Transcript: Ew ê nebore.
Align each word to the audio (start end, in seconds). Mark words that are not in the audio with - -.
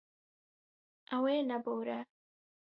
Ew 1.15 1.23
ê 1.33 1.37
nebore. 1.49 1.97